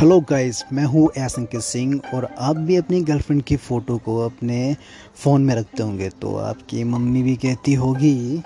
[0.00, 4.76] Hello guys मैं हूँ S Singh और आप भी अपनी गर्लफ्रेंड की फ़ोटो को अपने
[5.16, 8.42] फ़ोन में रखते होंगे तो आपकी मम्मी भी कहती होगी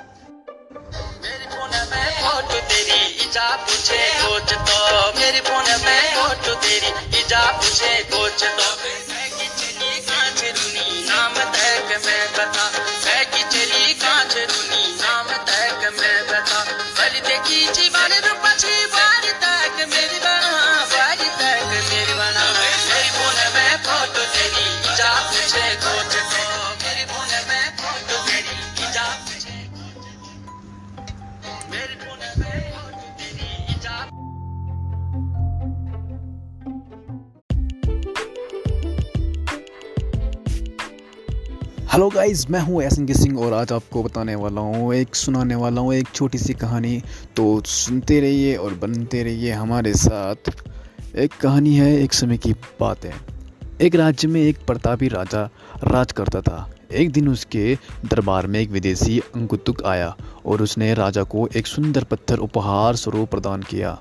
[41.95, 45.81] हेलो गाइस मैं हूँ एस सिंह और आज आपको बताने वाला हूँ, एक सुनाने वाला
[45.81, 47.03] हूँ, एक छोटी सी कहानी।
[47.37, 50.51] तो सुनते रहिए और बनते रहिए हमारे साथ।
[51.17, 53.13] एक कहानी है, एक समय की बात। है
[53.81, 55.45] एक राज्य में एक प्रतापी राजा
[55.85, 60.17] राज करता था। एक दिन उसके दरबार में एक विदेशी अंकुतुक आया
[60.47, 63.99] और उसने राजा को एक सुंदर पत्थर उपहार स्वरूप प्रदान किया।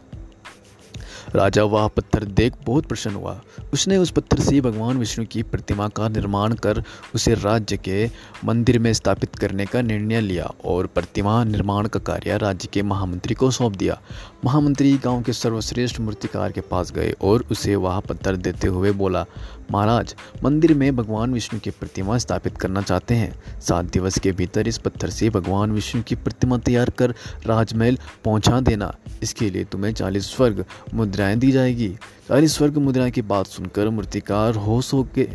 [1.35, 3.41] राजा वह पत्थर देख बहुत प्रसन्न हुआ।
[3.73, 6.83] उसने उस पत्थर से भगवान विष्णु की प्रतिमा का निर्माण कर
[7.15, 8.09] उसे राज्य के
[8.45, 13.35] मंदिर में स्थापित करने का निर्णय लिया और प्रतिमा निर्माण का कार्य राज्य के महामंत्री
[13.35, 14.01] को सौंप दिया।
[14.45, 19.25] महामंत्री गाँव के सर्वश्रेष्ठ मूर्तिकार के पास गए और उसे वह पत्थर देते हुए बोला,
[19.71, 24.67] महाराज, मंदिर में भगवान विष्णु की प्रतिमा स्थापित करना चाहते हैं। सात दिवस के भीतर
[24.67, 27.09] इस पत्थर से भगवान विष्णु की प्रतिमा तैयार कर
[27.45, 30.65] राजमहल पहुँचा देना। इसके लिए तुम्हें चालीस स्वर्ग
[31.13, 31.87] मुद्राएँ दी जाएगी।
[32.27, 35.27] चालीस स्वर्ग मुद्राएँ की बात सुनकर मूर्तिकार होश हो के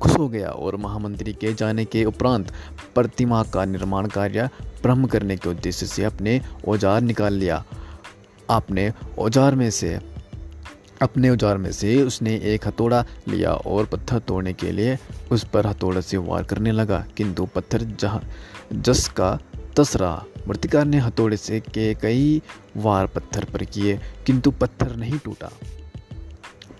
[0.00, 2.50] खुश हो गया और महामंत्री के जाने के उपरांत
[2.94, 4.48] प्रतिमा का निर्माण कार्य
[4.82, 7.64] प्रारंभ करने के उद्देश्य से अपने औज़ार निकाल लिया।
[8.50, 9.98] आपने औज़ार में से,
[11.02, 14.98] अपने औज़ार में से उसने एक हथौड़ा लिया और पत्थर तोड़ने के लिए
[15.32, 18.22] उस पर हथौड़े से वार करने लगा। किंतु पत्थर जहाँ,
[18.74, 19.38] जस का
[19.76, 22.40] तस रहा मूर्तिकार ने हथौड़े से के कई
[22.76, 25.50] वार पत्थर पर किए, किंतु पत्थर नहीं टूटा।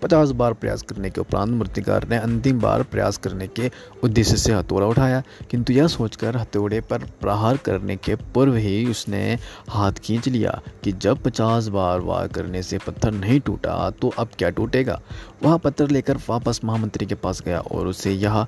[0.01, 3.69] पचास बार प्रयास करने के उपरांत मूर्तिकार ने अंतिम बार प्रयास करने के
[4.03, 5.21] उद्देश्य से हथौड़ा उठाया,
[5.51, 9.23] किंतु यह सोचकर हथौड़े पर प्रहार करने के पूर्व ही उसने
[9.69, 14.29] हाथ खींच लिया कि जब पचास बार वार करने से पत्थर नहीं टूटा तो अब
[14.37, 14.99] क्या टूटेगा?
[15.43, 18.45] वह पत्थर लेकर वापस महामंत्री के पास गया और उसे यह,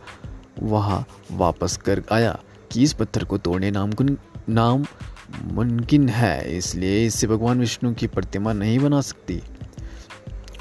[0.62, 2.38] वहाँ वापस कर आया
[2.72, 4.18] कि इस पत्थर को तोड़ने नामकुन
[4.50, 4.86] नाम
[5.46, 9.42] मुमकिन है, इसलिए इससे भगवान विष्णु की प्रतिमा नहीं बना सकती।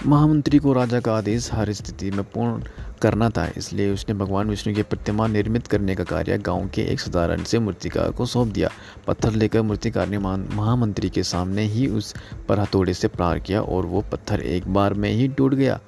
[0.06, 2.62] महामंत्री को राजा का आदेश हर स्थिति में पूर्ण
[3.03, 7.00] करना था, इसलिए उसने भगवान विष्णु की प्रतिमा निर्मित करने का कार्य गाँव के एक
[7.00, 8.71] साधारण से मूर्तिकार को सौंप दिया।
[9.06, 12.15] पत्थर लेकर मूर्तिकार ने महामंत्री के सामने ही उस
[12.49, 15.81] पर हथौड़े से प्रहार किया और वो पत्थर एक बार में ही टूट गया।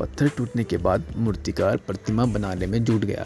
[0.00, 3.24] पत्थर टूटने के बाद मूर्तिकार प्रतिमा बनाने में जुट गया।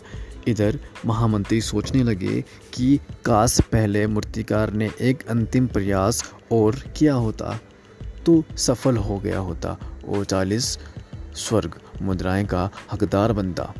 [0.48, 7.60] इधर महामंत्री सोचने लगे कि काश पहले मूर्तिकार ने एक अंतिम प्रयास और किया होता
[8.26, 10.78] तो सफल हो गया होता। और चालीस
[11.34, 13.74] स्वर्ग मुद्राएँ का हकदार बनता।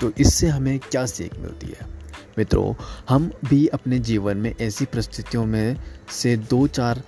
[0.00, 1.98] तो इससे हमें क्या सीख मिलती है?
[2.38, 2.74] मित्रों,
[3.08, 5.76] हम भी अपने जीवन में ऐसी परिस्थितियों में
[6.10, 7.02] से दो चार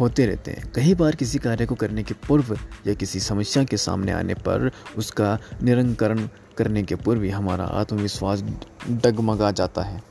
[0.00, 3.76] होते रहते हैं। कई बार किसी कार्य को करने के पूर्व या किसी समस्या के
[3.76, 8.44] सामने आने पर उसका निरंकरण करने के पूर्व ही हमारा आत्मविश्वास
[8.88, 10.02] डगमगा जाता है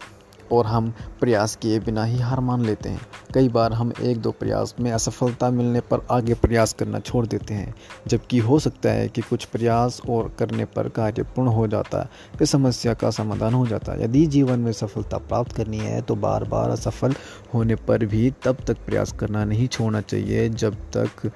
[0.51, 4.31] और हम प्रयास किए बिना ही हार मान लेते हैं। कई बार हम एक दो
[4.31, 7.73] प्रयास में असफलता मिलने पर आगे प्रयास करना छोड़ देते हैं,
[8.07, 12.37] जबकि हो सकता है कि कुछ प्रयास और करने पर कार्य पूर्ण हो जाता है
[12.37, 16.15] फिर समस्या का समाधान हो जाता है। यदि जीवन में सफलता प्राप्त करनी है तो
[16.17, 17.15] बार बार असफल
[17.53, 21.31] होने पर भी तब तक प्रयास करना नहीं छोड़ना चाहिए, जब तक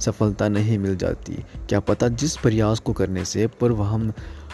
[0.00, 4.12] सफलता नहीं मिल जाती। क्या पता जिस प्रयास को करने से पूर्व हम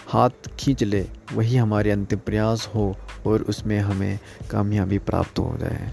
[0.08, 2.96] हाथ खींच ले, वही हमारे अंतिम प्रयास हो
[3.26, 4.18] और उसमें हमें
[4.50, 5.90] कामयाबी प्राप्त हो जाए।